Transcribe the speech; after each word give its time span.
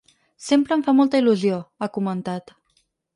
Sempre 0.45 0.77
em 0.77 0.83
fa 0.87 0.95
molta 0.99 1.21
il·lusió, 1.23 1.59
ha 1.87 1.91
comentat. 1.99 2.55